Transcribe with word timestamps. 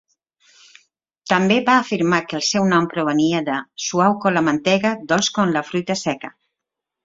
També 1.33 1.57
va 1.67 1.75
afirmar 1.81 2.21
que 2.31 2.39
el 2.61 2.65
nom 2.73 2.89
provenia 2.95 3.43
de 3.53 3.61
"suau 3.91 4.19
com 4.25 4.37
la 4.41 4.45
mantega, 4.51 4.97
dolç 5.15 5.33
com 5.41 5.57
la 5.59 5.67
fruita 5.73 6.01
seca". 6.05 6.37